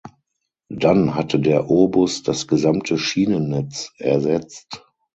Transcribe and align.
Dann 0.73 1.13
hatte 1.13 1.39
der 1.39 1.69
Obus 1.69 2.23
das 2.23 2.47
gesamte 2.47 2.97
Schienennetz 2.97 3.91
ersetzt. 3.99 4.83